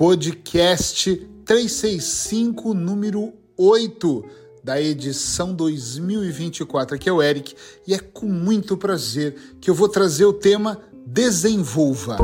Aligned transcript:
podcast 0.00 1.14
365, 1.44 2.72
número 2.72 3.34
8 3.54 4.24
da 4.64 4.80
edição 4.80 5.52
2024. 5.52 6.96
Aqui 6.96 7.06
é 7.06 7.12
o 7.12 7.22
Eric 7.22 7.54
e 7.86 7.92
é 7.92 7.98
com 7.98 8.24
muito 8.24 8.78
prazer 8.78 9.36
que 9.60 9.68
eu 9.68 9.74
vou 9.74 9.90
trazer 9.90 10.24
o 10.24 10.32
tema 10.32 10.80
Desenvolva. 11.04 12.16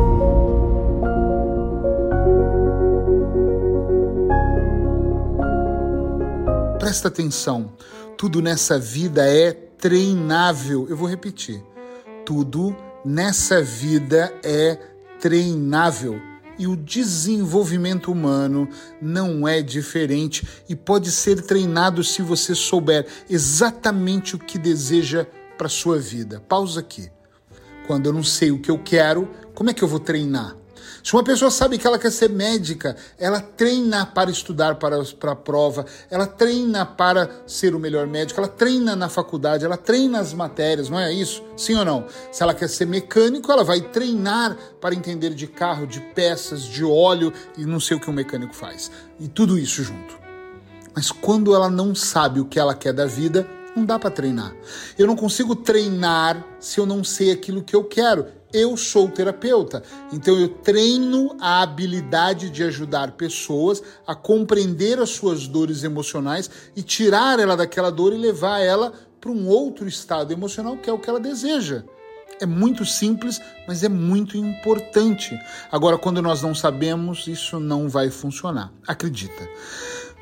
Presta 6.79 7.09
atenção, 7.09 7.75
tudo 8.17 8.41
nessa 8.41 8.79
vida 8.79 9.29
é 9.29 9.53
treinável. 9.53 10.87
Eu 10.89 10.97
vou 10.97 11.07
repetir. 11.07 11.63
Tudo 12.25 12.75
nessa 13.05 13.61
vida 13.61 14.33
é 14.43 14.77
treinável. 15.21 16.36
E 16.59 16.67
o 16.67 16.77
desenvolvimento 16.77 18.11
humano 18.11 18.69
não 19.01 19.47
é 19.47 19.61
diferente 19.61 20.47
e 20.69 20.75
pode 20.75 21.11
ser 21.11 21.43
treinado 21.43 22.03
se 22.03 22.23
você 22.23 22.55
souber 22.55 23.07
exatamente 23.29 24.35
o 24.35 24.39
que 24.39 24.59
deseja 24.59 25.27
para 25.59 25.69
sua 25.69 25.99
vida. 25.99 26.43
Pausa 26.49 26.81
aqui. 26.81 27.11
Quando 27.87 28.07
eu 28.07 28.13
não 28.13 28.23
sei 28.23 28.51
o 28.51 28.59
que 28.59 28.71
eu 28.71 28.79
quero, 28.79 29.29
como 29.55 29.71
é 29.71 29.75
que 29.75 29.83
eu 29.83 29.89
vou 29.89 30.01
treinar? 30.01 30.57
Se 31.03 31.13
uma 31.13 31.23
pessoa 31.23 31.51
sabe 31.51 31.79
que 31.79 31.87
ela 31.87 31.99
quer 31.99 32.11
ser 32.11 32.31
médica, 32.31 32.97
ela 33.19 33.41
treina 33.41 34.07
para 34.07 34.31
estudar 34.31 34.77
para, 34.77 35.03
para 35.05 35.33
a 35.33 35.37
prova, 35.37 35.87
ela 36.11 36.27
treina 36.27 36.85
para 36.85 37.31
ser 37.47 37.75
o 37.75 37.79
melhor 37.79 38.07
médico, 38.07 38.41
ela 38.41 38.49
treina 38.49 38.97
na 38.97 39.09
faculdade, 39.09 39.65
ela 39.65 39.77
treina 39.77 40.21
as 40.21 40.33
matérias, 40.33 40.89
não 40.89 40.99
é 40.99 41.13
isso? 41.13 41.43
Sim 41.57 41.77
ou 41.77 41.85
não? 41.85 42.07
Se 42.33 42.43
ela 42.43 42.55
quer 42.55 42.69
ser 42.69 42.87
mecânico, 42.87 43.51
ela 43.51 43.65
vai 43.65 43.81
treinar 43.81 44.57
para 44.81 44.95
entender 44.95 45.35
de 45.35 45.47
carro, 45.47 45.87
de 45.87 46.01
peças, 46.01 46.63
de 46.63 46.85
óleo 46.85 47.33
e 47.57 47.65
não 47.65 47.81
sei 47.81 47.97
o 47.97 48.01
que 48.01 48.11
um 48.11 48.15
mecânico 48.15 48.55
faz. 48.55 48.91
E 49.19 49.29
tudo 49.29 49.59
isso 49.59 49.83
junto. 49.83 50.19
Mas 50.95 51.11
quando 51.11 51.55
ela 51.55 51.69
não 51.69 51.95
sabe 51.95 52.41
o 52.41 52.47
que 52.47 52.59
ela 52.59 52.75
quer 52.75 52.93
da 52.93 53.05
vida, 53.05 53.47
não 53.77 53.85
dá 53.85 53.99
para 53.99 54.11
treinar. 54.11 54.57
Eu 54.99 55.07
não 55.07 55.15
consigo 55.15 55.55
treinar 55.55 56.43
se 56.59 56.81
eu 56.81 56.87
não 56.87 57.05
sei 57.05 57.31
aquilo 57.31 57.63
que 57.63 57.77
eu 57.77 57.85
quero. 57.85 58.27
Eu 58.53 58.77
sou 58.77 59.09
terapeuta, 59.09 59.83
então 60.13 60.39
eu 60.39 60.49
treino 60.49 61.37
a 61.41 61.63
habilidade 61.63 62.49
de 62.49 62.63
ajudar 62.63 63.13
pessoas 63.13 63.83
a 64.07 64.15
compreender 64.15 65.01
as 65.01 65.11
suas 65.11 65.49
dores 65.49 65.83
emocionais 65.83 66.49
e 66.77 66.83
tirar 66.83 67.41
ela 67.41 67.57
daquela 67.57 67.91
dor 67.91 68.13
e 68.13 68.17
levar 68.17 68.61
ela 68.61 68.93
para 69.21 69.31
um 69.31 69.49
outro 69.49 69.89
estado 69.89 70.33
emocional 70.33 70.77
que 70.77 70.89
é 70.89 70.93
o 70.93 70.99
que 70.99 71.11
ela 71.11 71.19
deseja. 71.19 71.83
É 72.41 72.47
muito 72.47 72.85
simples, 72.85 73.41
mas 73.67 73.83
é 73.83 73.89
muito 73.89 74.37
importante. 74.37 75.37
Agora, 75.73 75.97
quando 75.97 76.21
nós 76.21 76.43
não 76.43 76.55
sabemos, 76.55 77.27
isso 77.27 77.59
não 77.59 77.89
vai 77.89 78.11
funcionar. 78.11 78.71
Acredita. 78.87 79.49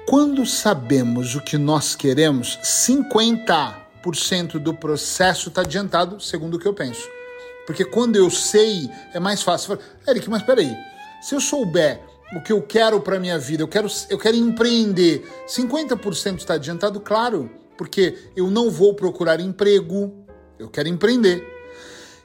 Quando 0.06 0.46
sabemos 0.46 1.34
o 1.34 1.40
que 1.40 1.58
nós 1.58 1.96
queremos, 1.96 2.58
50% 2.62 4.58
do 4.58 4.72
processo 4.72 5.48
está 5.48 5.62
adiantado, 5.62 6.20
segundo 6.20 6.54
o 6.54 6.58
que 6.58 6.68
eu 6.68 6.74
penso. 6.74 7.08
Porque 7.66 7.84
quando 7.84 8.16
eu 8.16 8.30
sei, 8.30 8.90
é 9.12 9.20
mais 9.20 9.42
fácil. 9.42 9.78
Eric, 10.08 10.28
mas 10.28 10.42
peraí, 10.42 10.76
se 11.22 11.34
eu 11.34 11.40
souber 11.40 12.00
o 12.36 12.40
que 12.40 12.52
eu 12.52 12.60
quero 12.62 13.00
para 13.00 13.18
minha 13.18 13.38
vida, 13.38 13.62
eu 13.62 13.68
quero, 13.68 13.88
eu 14.10 14.18
quero 14.18 14.36
empreender, 14.36 15.26
50% 15.46 16.38
está 16.38 16.54
adiantado, 16.54 17.00
claro, 17.00 17.50
porque 17.76 18.30
eu 18.36 18.50
não 18.50 18.70
vou 18.70 18.94
procurar 18.94 19.40
emprego, 19.40 20.26
eu 20.58 20.68
quero 20.68 20.88
empreender. 20.88 21.52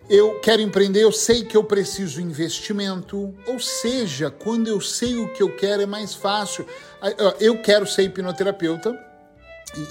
Eu 0.09 0.39
quero 0.39 0.59
empreender, 0.59 1.03
eu 1.03 1.11
sei 1.11 1.43
que 1.43 1.55
eu 1.55 1.63
preciso 1.63 2.19
investimento, 2.19 3.31
ou 3.45 3.59
seja, 3.59 4.31
quando 4.31 4.67
eu 4.67 4.81
sei 4.81 5.15
o 5.17 5.31
que 5.31 5.43
eu 5.43 5.55
quero 5.55 5.83
é 5.83 5.85
mais 5.85 6.15
fácil. 6.15 6.65
Eu 7.39 7.61
quero 7.61 7.85
ser 7.85 8.03
hipnoterapeuta, 8.03 8.97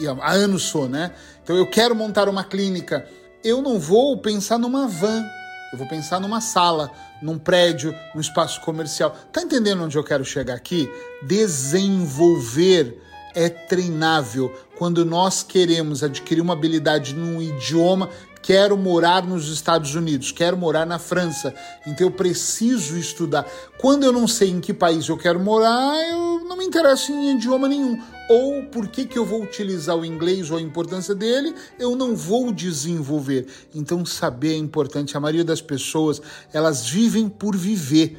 e 0.01 0.09
há 0.09 0.33
anos 0.33 0.65
sou, 0.65 0.89
né? 0.89 1.12
Então 1.45 1.57
eu 1.57 1.71
quero 1.71 1.95
montar 1.95 2.29
uma 2.29 2.43
clínica. 2.43 3.07
Eu 3.45 3.62
não 3.62 3.78
vou 3.78 4.19
pensar 4.19 4.59
numa 4.59 4.89
van, 4.89 5.25
eu 5.73 5.79
vou 5.79 5.87
pensar 5.87 6.21
numa 6.21 6.41
sala, 6.41 6.91
num 7.21 7.39
prédio, 7.39 7.95
num 8.15 8.21
espaço 8.21 8.61
comercial. 8.61 9.17
Tá 9.33 9.43
entendendo 9.43 9.84
onde 9.84 9.97
eu 9.97 10.05
quero 10.05 10.25
chegar 10.25 10.55
aqui? 10.55 10.89
Desenvolver 11.23 13.03
é 13.38 13.49
treinável. 13.49 14.53
Quando 14.76 15.04
nós 15.04 15.44
queremos 15.44 16.03
adquirir 16.03 16.41
uma 16.41 16.54
habilidade 16.54 17.15
num 17.15 17.41
idioma, 17.41 18.10
quero 18.43 18.76
morar 18.76 19.25
nos 19.25 19.49
Estados 19.49 19.94
Unidos, 19.94 20.32
quero 20.32 20.56
morar 20.56 20.84
na 20.84 20.99
França, 20.99 21.54
então 21.87 22.09
eu 22.09 22.10
preciso 22.10 22.98
estudar. 22.98 23.47
Quando 23.78 24.03
eu 24.03 24.12
não 24.12 24.27
sei 24.27 24.50
em 24.50 24.60
que 24.60 24.75
país 24.75 25.09
eu 25.09 25.16
quero 25.16 25.38
morar, 25.38 25.94
eu 26.10 26.44
não 26.48 26.56
me 26.56 26.65
interesso 26.65 27.12
em 27.12 27.37
idioma 27.37 27.69
nenhum. 27.69 28.03
Ou 28.28 28.65
por 28.65 28.88
que, 28.88 29.06
que 29.06 29.16
eu 29.16 29.25
vou 29.25 29.41
utilizar 29.43 29.97
o 29.97 30.04
inglês 30.04 30.50
ou 30.50 30.59
a 30.59 30.60
importância 30.60 31.15
dele, 31.15 31.54
eu 31.78 31.94
não 31.94 32.16
vou 32.16 32.53
desenvolver. 32.53 33.47
Então 33.72 34.04
saber 34.04 34.54
é 34.54 34.56
importante. 34.56 35.16
A 35.16 35.21
maioria 35.21 35.44
das 35.44 35.62
pessoas, 35.62 36.21
elas 36.53 36.88
vivem 36.88 37.28
por 37.28 37.56
viver 37.56 38.19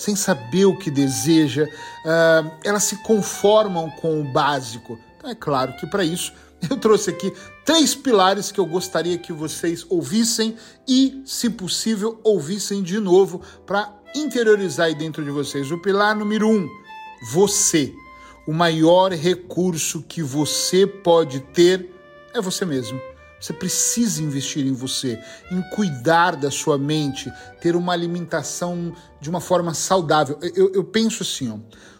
sem 0.00 0.16
saber 0.16 0.64
o 0.64 0.74
que 0.74 0.90
deseja, 0.90 1.64
uh, 1.64 2.50
elas 2.64 2.84
se 2.84 2.96
conformam 3.02 3.90
com 3.90 4.18
o 4.18 4.24
básico. 4.24 4.98
Então 5.18 5.30
é 5.30 5.34
claro 5.34 5.76
que 5.76 5.86
para 5.86 6.02
isso 6.02 6.32
eu 6.70 6.78
trouxe 6.78 7.10
aqui 7.10 7.30
três 7.66 7.94
pilares 7.94 8.50
que 8.50 8.58
eu 8.58 8.64
gostaria 8.64 9.18
que 9.18 9.30
vocês 9.30 9.84
ouvissem 9.90 10.56
e, 10.88 11.20
se 11.26 11.50
possível, 11.50 12.18
ouvissem 12.24 12.82
de 12.82 12.98
novo 12.98 13.42
para 13.66 13.94
interiorizar 14.14 14.86
aí 14.86 14.94
dentro 14.94 15.22
de 15.22 15.30
vocês. 15.30 15.70
O 15.70 15.76
pilar 15.76 16.16
número 16.16 16.48
um: 16.48 16.66
você. 17.30 17.92
O 18.46 18.54
maior 18.54 19.12
recurso 19.12 20.02
que 20.02 20.22
você 20.22 20.86
pode 20.86 21.40
ter 21.40 21.94
é 22.32 22.40
você 22.40 22.64
mesmo. 22.64 22.98
Você 23.40 23.54
precisa 23.54 24.22
investir 24.22 24.66
em 24.66 24.72
você, 24.72 25.18
em 25.50 25.62
cuidar 25.70 26.36
da 26.36 26.50
sua 26.50 26.76
mente, 26.76 27.32
ter 27.60 27.74
uma 27.74 27.92
alimentação 27.92 28.94
de 29.20 29.30
uma 29.30 29.40
forma 29.40 29.72
saudável. 29.72 30.38
Eu, 30.54 30.70
eu 30.74 30.84
penso 30.84 31.22
assim, 31.22 31.50
ó, 31.50 31.56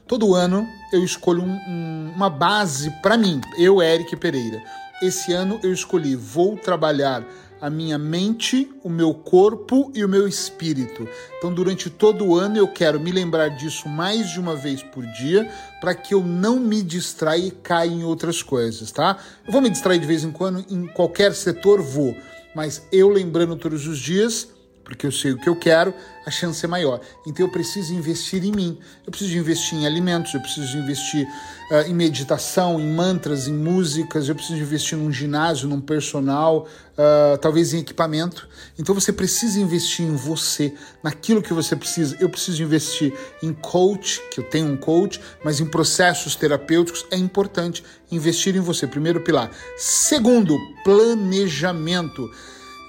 todo 0.06 0.34
ano 0.34 0.66
eu 0.92 1.02
escolho 1.02 1.42
um, 1.42 1.56
um, 1.66 2.12
uma 2.14 2.28
base 2.28 2.90
para 3.02 3.16
mim, 3.16 3.40
eu, 3.56 3.80
Eric 3.80 4.14
Pereira. 4.16 4.62
Esse 5.02 5.32
ano 5.32 5.58
eu 5.62 5.72
escolhi, 5.72 6.14
vou 6.14 6.58
trabalhar 6.58 7.24
a 7.60 7.68
minha 7.68 7.98
mente, 7.98 8.70
o 8.82 8.88
meu 8.88 9.12
corpo 9.12 9.90
e 9.94 10.04
o 10.04 10.08
meu 10.08 10.26
espírito. 10.26 11.06
Então, 11.36 11.52
durante 11.52 11.90
todo 11.90 12.24
o 12.24 12.34
ano, 12.34 12.56
eu 12.56 12.66
quero 12.66 12.98
me 12.98 13.12
lembrar 13.12 13.48
disso 13.48 13.88
mais 13.88 14.30
de 14.30 14.40
uma 14.40 14.56
vez 14.56 14.82
por 14.82 15.04
dia, 15.06 15.50
para 15.80 15.94
que 15.94 16.14
eu 16.14 16.22
não 16.22 16.58
me 16.58 16.82
distraia 16.82 17.46
e 17.46 17.50
caia 17.50 17.90
em 17.90 18.04
outras 18.04 18.42
coisas, 18.42 18.90
tá? 18.90 19.18
Eu 19.46 19.52
vou 19.52 19.60
me 19.60 19.68
distrair 19.68 19.98
de 19.98 20.06
vez 20.06 20.24
em 20.24 20.30
quando, 20.30 20.64
em 20.70 20.86
qualquer 20.86 21.34
setor, 21.34 21.82
vou, 21.82 22.16
mas 22.54 22.82
eu 22.90 23.08
lembrando 23.08 23.56
todos 23.56 23.86
os 23.86 23.98
dias 23.98 24.48
porque 24.90 25.06
eu 25.06 25.12
sei 25.12 25.30
o 25.32 25.38
que 25.38 25.48
eu 25.48 25.54
quero, 25.54 25.94
a 26.26 26.30
chance 26.32 26.64
é 26.64 26.68
maior. 26.68 27.00
Então 27.24 27.46
eu 27.46 27.50
preciso 27.50 27.94
investir 27.94 28.44
em 28.44 28.50
mim. 28.50 28.78
Eu 29.06 29.12
preciso 29.12 29.38
investir 29.38 29.78
em 29.78 29.86
alimentos, 29.86 30.34
eu 30.34 30.40
preciso 30.40 30.76
investir 30.76 31.26
uh, 31.70 31.88
em 31.88 31.94
meditação, 31.94 32.80
em 32.80 32.92
mantras, 32.92 33.46
em 33.46 33.54
músicas, 33.54 34.28
eu 34.28 34.34
preciso 34.34 34.60
investir 34.60 34.98
num 34.98 35.12
ginásio, 35.12 35.68
num 35.68 35.80
personal, 35.80 36.66
uh, 36.98 37.38
talvez 37.38 37.72
em 37.72 37.78
equipamento. 37.78 38.48
Então 38.76 38.92
você 38.92 39.12
precisa 39.12 39.60
investir 39.60 40.04
em 40.04 40.16
você, 40.16 40.74
naquilo 41.04 41.40
que 41.40 41.52
você 41.52 41.76
precisa. 41.76 42.16
Eu 42.18 42.28
preciso 42.28 42.60
investir 42.60 43.14
em 43.40 43.52
coach, 43.52 44.20
que 44.32 44.40
eu 44.40 44.44
tenho 44.44 44.66
um 44.66 44.76
coach, 44.76 45.20
mas 45.44 45.60
em 45.60 45.66
processos 45.66 46.34
terapêuticos 46.34 47.06
é 47.12 47.16
importante 47.16 47.84
investir 48.10 48.56
em 48.56 48.60
você. 48.60 48.88
Primeiro 48.88 49.20
pilar. 49.20 49.52
Segundo, 49.78 50.58
planejamento. 50.82 52.28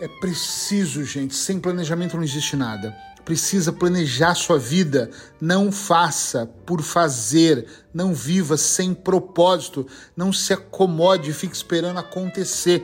É 0.02 0.08
preciso, 0.08 1.06
gente. 1.06 1.36
Sem 1.36 1.60
planejamento 1.60 2.18
não 2.18 2.24
existe 2.24 2.56
nada. 2.56 2.92
Precisa 3.24 3.72
planejar 3.72 4.34
sua 4.34 4.58
vida. 4.58 5.12
Não 5.40 5.72
faça 5.72 6.50
por 6.66 6.82
fazer. 6.82 7.68
Não 7.94 8.12
viva 8.12 8.58
sem 8.58 8.96
propósito. 8.96 9.86
Não 10.18 10.34
se 10.34 10.54
acomode 10.54 11.30
e 11.30 11.34
fique 11.34 11.56
esperando 11.56 12.00
acontecer. 12.00 12.84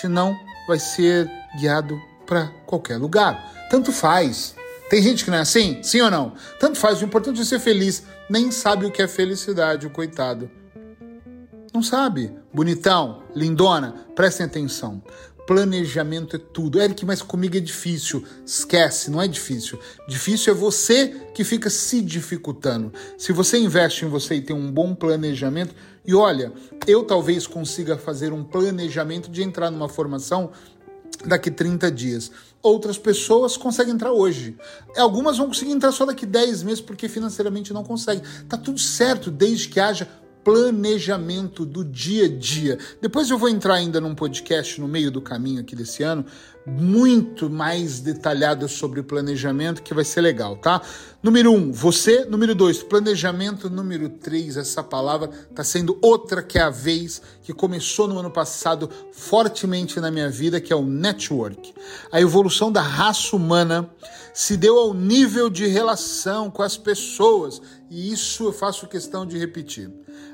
Senão, 0.00 0.36
vai 0.66 0.80
ser 0.80 1.30
guiado 1.56 1.96
para 2.26 2.48
qualquer 2.66 2.96
lugar. 2.96 3.68
Tanto 3.70 3.92
faz. 3.92 4.56
Tem 4.90 5.00
gente 5.00 5.24
que 5.24 5.30
não 5.30 5.38
é 5.38 5.42
assim? 5.42 5.80
Sim 5.84 6.00
ou 6.00 6.10
não? 6.10 6.34
Tanto 6.58 6.78
faz. 6.78 7.00
O 7.00 7.04
importante 7.04 7.40
é 7.40 7.44
ser 7.44 7.60
feliz. 7.60 8.02
Nem 8.28 8.50
sabe 8.50 8.86
o 8.86 8.90
que 8.90 9.02
é 9.02 9.06
felicidade, 9.06 9.86
o 9.86 9.90
coitado. 9.90 10.50
Não 11.72 11.80
sabe. 11.80 12.36
Bonitão, 12.52 13.22
lindona, 13.36 14.06
prestem 14.16 14.46
atenção. 14.46 15.00
Planejamento 15.46 16.36
é 16.36 16.38
tudo. 16.38 16.80
Eric, 16.80 17.04
mas 17.06 17.22
comigo 17.22 17.56
é 17.56 17.60
difícil. 17.60 18.24
Esquece, 18.44 19.10
não 19.10 19.22
é 19.22 19.28
difícil. 19.28 19.78
Difícil 20.08 20.52
é 20.52 20.56
você 20.56 21.28
que 21.32 21.44
fica 21.44 21.70
se 21.70 22.02
dificultando. 22.02 22.92
Se 23.16 23.32
você 23.32 23.58
investe 23.58 24.04
em 24.04 24.08
você 24.08 24.34
e 24.36 24.40
tem 24.40 24.56
um 24.56 24.70
bom 24.70 24.94
planejamento, 24.94 25.74
e 26.04 26.14
olha, 26.14 26.52
eu 26.86 27.04
talvez 27.04 27.46
consiga 27.46 27.96
fazer 27.96 28.32
um 28.32 28.42
planejamento 28.42 29.30
de 29.30 29.42
entrar 29.42 29.70
numa 29.70 29.88
formação 29.88 30.50
daqui 31.24 31.50
30 31.50 31.90
dias. 31.90 32.30
outras 32.62 32.98
pessoas 32.98 33.56
conseguem 33.56 33.94
entrar 33.94 34.12
hoje. 34.12 34.56
Algumas 34.96 35.38
vão 35.38 35.46
conseguir 35.46 35.70
entrar 35.70 35.92
só 35.92 36.04
daqui 36.04 36.26
10 36.26 36.64
meses 36.64 36.80
porque 36.80 37.08
financeiramente 37.08 37.72
não 37.72 37.84
conseguem. 37.84 38.24
Tá 38.48 38.56
tudo 38.56 38.80
certo 38.80 39.30
desde 39.30 39.68
que 39.68 39.78
haja 39.78 40.08
planejamento 40.46 41.66
do 41.66 41.84
dia 41.84 42.26
a 42.26 42.28
dia. 42.28 42.78
Depois 43.02 43.28
eu 43.28 43.36
vou 43.36 43.48
entrar 43.48 43.74
ainda 43.74 44.00
num 44.00 44.14
podcast 44.14 44.80
no 44.80 44.86
meio 44.86 45.10
do 45.10 45.20
caminho 45.20 45.60
aqui 45.60 45.74
desse 45.74 46.04
ano, 46.04 46.24
muito 46.64 47.50
mais 47.50 47.98
detalhado 47.98 48.68
sobre 48.68 49.02
planejamento, 49.02 49.82
que 49.82 49.92
vai 49.92 50.04
ser 50.04 50.20
legal, 50.20 50.56
tá? 50.56 50.80
Número 51.20 51.52
um, 51.52 51.72
você. 51.72 52.24
Número 52.26 52.54
dois, 52.54 52.80
planejamento. 52.80 53.68
Número 53.68 54.08
três, 54.08 54.56
essa 54.56 54.84
palavra 54.84 55.30
está 55.50 55.64
sendo 55.64 55.98
outra 56.00 56.40
que 56.44 56.60
é 56.60 56.62
a 56.62 56.70
vez, 56.70 57.20
que 57.42 57.52
começou 57.52 58.06
no 58.06 58.16
ano 58.16 58.30
passado 58.30 58.88
fortemente 59.10 59.98
na 59.98 60.12
minha 60.12 60.30
vida, 60.30 60.60
que 60.60 60.72
é 60.72 60.76
o 60.76 60.84
network. 60.84 61.74
A 62.12 62.20
evolução 62.20 62.70
da 62.70 62.82
raça 62.82 63.34
humana 63.34 63.90
se 64.36 64.56
deu 64.56 64.78
ao 64.78 64.92
nível 64.92 65.48
de 65.48 65.66
relação 65.66 66.50
com 66.50 66.62
as 66.62 66.76
pessoas, 66.76 67.62
e 67.90 68.12
isso 68.12 68.44
eu 68.44 68.52
faço 68.52 68.86
questão 68.86 69.24
de 69.24 69.38
repetir 69.38 69.90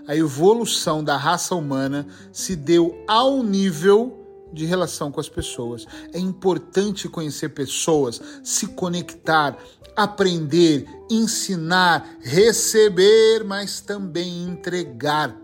a 0.06 0.16
evolução 0.16 1.02
da 1.02 1.16
raça 1.16 1.54
humana 1.54 2.06
se 2.32 2.56
deu 2.56 3.02
ao 3.06 3.42
nível 3.42 4.18
de 4.52 4.66
relação 4.66 5.10
com 5.10 5.20
as 5.20 5.28
pessoas. 5.28 5.86
É 6.12 6.18
importante 6.18 7.08
conhecer 7.08 7.50
pessoas, 7.50 8.20
se 8.42 8.66
conectar, 8.66 9.56
aprender, 9.96 10.86
ensinar, 11.10 12.18
receber, 12.20 13.44
mas 13.44 13.80
também 13.80 14.44
entregar. 14.44 15.36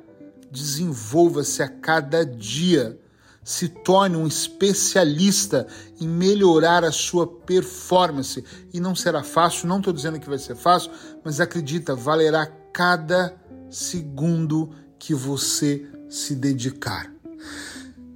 Desenvolva-se 0.50 1.62
a 1.62 1.68
cada 1.68 2.24
dia. 2.24 2.98
Se 3.48 3.66
torne 3.66 4.14
um 4.14 4.26
especialista 4.26 5.66
em 5.98 6.06
melhorar 6.06 6.84
a 6.84 6.92
sua 6.92 7.26
performance. 7.26 8.44
E 8.74 8.78
não 8.78 8.94
será 8.94 9.22
fácil, 9.22 9.66
não 9.66 9.78
estou 9.78 9.90
dizendo 9.90 10.20
que 10.20 10.28
vai 10.28 10.36
ser 10.36 10.54
fácil, 10.54 10.90
mas 11.24 11.40
acredita, 11.40 11.94
valerá 11.94 12.44
cada 12.74 13.34
segundo 13.70 14.68
que 14.98 15.14
você 15.14 15.86
se 16.10 16.34
dedicar. 16.34 17.10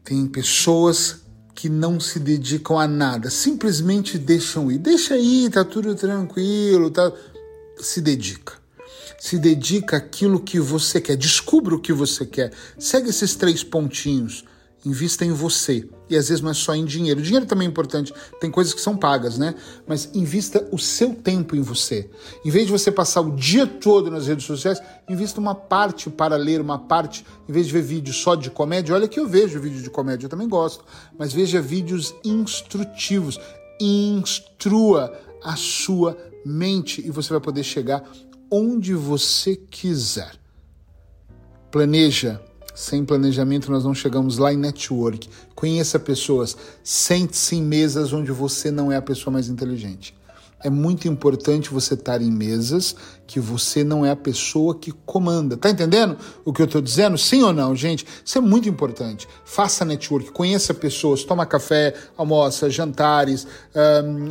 Tem 0.05 0.26
pessoas 0.26 1.23
que 1.55 1.67
não 1.67 1.99
se 1.99 2.20
dedicam 2.20 2.79
a 2.79 2.87
nada, 2.87 3.31
simplesmente 3.31 4.19
deixam 4.19 4.70
ir. 4.70 4.76
Deixa 4.76 5.14
aí, 5.14 5.49
tá 5.49 5.64
tudo 5.64 5.94
tranquilo, 5.94 6.90
tá. 6.90 7.11
Se 7.79 8.02
dedica. 8.02 8.52
Se 9.19 9.38
dedica 9.38 9.96
àquilo 9.96 10.40
que 10.40 10.61
você 10.61 11.00
quer. 11.00 11.17
Descubra 11.17 11.75
o 11.75 11.81
que 11.81 11.94
você 11.94 12.26
quer. 12.26 12.52
Segue 12.79 13.08
esses 13.08 13.34
três 13.34 13.64
pontinhos. 13.64 14.44
Invista 14.84 15.25
em 15.25 15.31
você. 15.31 15.88
E 16.11 16.17
às 16.17 16.29
vezes 16.29 16.43
não 16.43 16.50
é 16.50 16.55
só 16.55 16.75
em 16.75 16.84
dinheiro. 16.84 17.23
dinheiro 17.23 17.46
também 17.46 17.69
é 17.69 17.70
importante. 17.70 18.12
Tem 18.40 18.50
coisas 18.50 18.75
que 18.75 18.81
são 18.81 18.96
pagas, 18.96 19.38
né? 19.38 19.55
Mas 19.87 20.11
invista 20.12 20.69
o 20.73 20.79
seu 20.79 21.14
tempo 21.14 21.55
em 21.55 21.61
você. 21.61 22.11
Em 22.44 22.50
vez 22.50 22.67
de 22.67 22.73
você 22.73 22.90
passar 22.90 23.20
o 23.20 23.37
dia 23.37 23.64
todo 23.64 24.11
nas 24.11 24.26
redes 24.26 24.44
sociais, 24.44 24.82
invista 25.08 25.40
uma 25.40 25.55
parte 25.55 26.11
para 26.11 26.37
ler, 26.37 26.61
uma 26.61 26.79
parte, 26.79 27.25
em 27.49 27.52
vez 27.52 27.67
de 27.67 27.73
ver 27.73 27.82
vídeos 27.82 28.17
só 28.17 28.34
de 28.34 28.50
comédia. 28.50 28.94
Olha 28.94 29.06
que 29.06 29.20
eu 29.20 29.29
vejo 29.29 29.61
vídeo 29.61 29.81
de 29.81 29.88
comédia, 29.88 30.26
eu 30.26 30.31
também 30.31 30.49
gosto. 30.49 30.84
Mas 31.17 31.32
veja 31.32 31.61
vídeos 31.61 32.12
instrutivos. 32.25 33.38
Instrua 33.81 35.17
a 35.44 35.55
sua 35.55 36.17
mente 36.44 37.06
e 37.06 37.11
você 37.11 37.31
vai 37.31 37.40
poder 37.40 37.62
chegar 37.62 38.02
onde 38.50 38.94
você 38.94 39.55
quiser. 39.55 40.32
Planeja 41.70 42.43
sem 42.75 43.05
planejamento 43.05 43.71
nós 43.71 43.85
não 43.85 43.95
chegamos 43.95 44.39
lá 44.39 44.53
em 44.53 44.57
network. 44.57 45.29
Conheça 45.55 45.99
pessoas, 45.99 46.57
sente-se 46.83 47.57
em 47.57 47.63
mesas 47.63 48.13
onde 48.13 48.33
você 48.33 48.71
não 48.71 48.91
é 48.91 48.97
a 48.97 49.03
pessoa 49.03 49.33
mais 49.33 49.49
inteligente. 49.49 50.15
É 50.65 50.71
muito 50.71 51.09
importante 51.09 51.71
você 51.71 51.95
estar 51.95 52.23
em 52.23 52.31
mesas 52.31 52.95
que 53.27 53.41
você 53.41 53.83
não 53.83 54.07
é 54.07 54.11
a 54.11 54.17
pessoa 54.17 54.77
que 54.77 54.93
comanda. 55.05 55.57
Tá 55.57 55.69
entendendo 55.69 56.17
o 56.45 56.53
que 56.53 56.63
eu 56.63 56.67
estou 56.67 56.81
dizendo? 56.81 57.19
Sim 57.19 57.43
ou 57.43 57.53
não, 57.53 57.75
gente? 57.75 58.07
Isso 58.25 58.39
é 58.39 58.41
muito 58.41 58.69
importante. 58.69 59.27
Faça 59.45 59.85
network, 59.85 60.31
conheça 60.31 60.73
pessoas, 60.73 61.25
toma 61.25 61.45
café, 61.45 61.95
almoça, 62.17 62.71
jantares. 62.71 63.45
Um, 63.75 64.31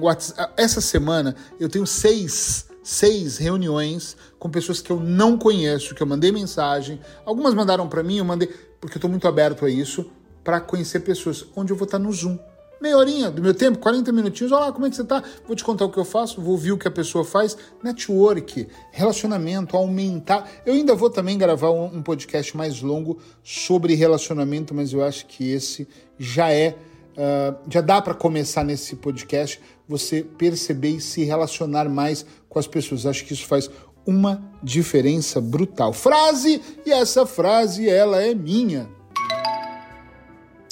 Essa 0.56 0.80
semana 0.80 1.36
eu 1.60 1.68
tenho 1.68 1.86
seis 1.86 2.71
seis 2.84 3.38
reuniões 3.38 4.16
com 4.40 4.50
pessoas 4.50 4.82
que 4.82 4.92
eu 4.92 5.00
não 5.00 5.38
conheço, 5.38 5.94
que 5.94 6.02
eu 6.02 6.08
mandei 6.08 6.32
mensagem. 6.32 7.00
Algumas 7.26 7.54
mandaram 7.54 7.88
para 7.88 8.04
mim, 8.04 8.18
eu 8.18 8.26
mandei, 8.26 8.48
porque 8.80 8.96
eu 8.96 9.00
estou 9.00 9.10
muito 9.10 9.28
aberto 9.28 9.66
a 9.66 9.70
isso, 9.70 10.10
para 10.44 10.60
conhecer 10.60 11.02
pessoas, 11.02 11.46
onde 11.56 11.72
eu 11.72 11.78
vou 11.78 11.86
estar 11.86 12.00
tá 12.00 12.04
no 12.04 12.12
Zoom. 12.12 12.38
Meia 12.82 12.98
horinha 12.98 13.30
do 13.30 13.44
meu 13.44 13.54
tempo, 13.54 13.78
40 13.78 14.12
minutinhos. 14.12 14.52
Olá, 14.52 14.72
como 14.72 14.88
é 14.88 14.90
que 14.90 14.96
você 14.96 15.04
está? 15.04 15.24
Vou 15.46 15.56
te 15.56 15.64
contar 15.64 15.86
o 15.86 15.92
que 15.92 16.00
eu 16.00 16.06
faço, 16.06 16.42
vou 16.42 16.54
ouvir 16.54 16.72
o 16.72 16.80
que 16.80 16.88
a 16.88 16.92
pessoa 16.92 17.24
faz. 17.24 17.56
Network, 17.84 18.68
relacionamento, 18.92 19.78
aumentar. 19.78 20.50
Eu 20.66 20.74
ainda 20.74 20.96
vou 20.96 21.12
também 21.12 21.38
gravar 21.38 21.70
um, 21.70 21.98
um 21.98 22.02
podcast 22.02 22.58
mais 22.58 22.82
longo 22.82 23.20
sobre 23.44 23.94
relacionamento, 23.94 24.74
mas 24.74 24.94
eu 24.94 25.04
acho 25.04 25.28
que 25.28 25.52
esse 25.52 25.88
já 26.18 26.52
é 26.52 26.76
Uh, 27.12 27.70
já 27.70 27.82
dá 27.82 28.02
para 28.02 28.14
começar 28.14 28.64
nesse 28.64 28.96
podcast 28.96 29.60
você 29.86 30.24
perceber 30.24 30.92
e 30.92 31.02
se 31.02 31.26
relacionar 31.26 31.90
mais 31.90 32.26
com 32.52 32.60
as 32.60 32.68
pessoas. 32.68 33.06
Acho 33.06 33.26
que 33.26 33.34
isso 33.34 33.48
faz 33.48 33.70
uma 34.06 34.44
diferença 34.62 35.40
brutal. 35.40 35.94
Frase, 35.94 36.62
e 36.86 36.92
essa 36.92 37.26
frase 37.26 37.90
ela 37.90 38.22
é 38.22 38.36
minha. 38.36 38.90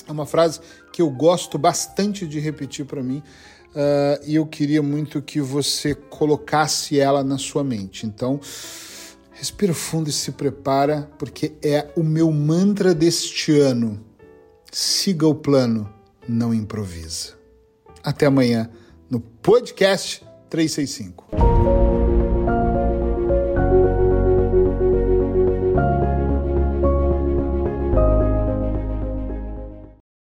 É 0.05 0.11
uma 0.11 0.25
frase 0.25 0.59
que 0.91 1.01
eu 1.01 1.09
gosto 1.09 1.57
bastante 1.57 2.27
de 2.27 2.39
repetir 2.39 2.85
para 2.85 3.01
mim 3.01 3.23
uh, 3.69 4.23
e 4.25 4.35
eu 4.35 4.45
queria 4.45 4.81
muito 4.83 5.21
que 5.21 5.39
você 5.39 5.95
colocasse 5.95 6.99
ela 6.99 7.23
na 7.23 7.37
sua 7.37 7.63
mente. 7.63 8.05
Então, 8.05 8.41
respira 9.31 9.73
fundo 9.73 10.09
e 10.09 10.13
se 10.13 10.33
prepara, 10.33 11.09
porque 11.17 11.53
é 11.63 11.87
o 11.95 12.03
meu 12.03 12.29
mantra 12.31 12.93
deste 12.93 13.57
ano. 13.57 14.03
Siga 14.71 15.27
o 15.27 15.33
plano 15.33 15.93
não 16.29 16.53
improvisa. 16.53 17.33
Até 18.03 18.27
amanhã 18.27 18.69
no 19.09 19.19
podcast 19.19 20.23
365. 20.49 22.08